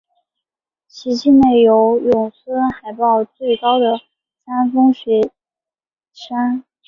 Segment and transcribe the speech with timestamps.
[0.87, 3.99] 其境内有永春海报最高的
[4.45, 5.31] 山峰雪
[6.11, 6.63] 山。